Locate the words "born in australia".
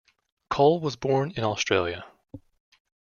0.95-2.03